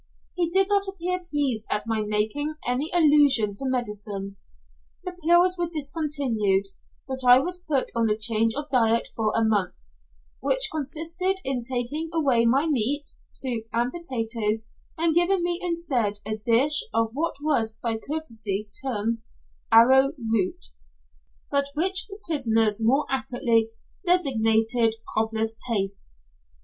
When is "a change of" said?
8.09-8.71